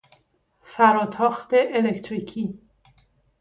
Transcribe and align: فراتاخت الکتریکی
فراتاخت 0.63 1.53
الکتریکی 1.53 2.59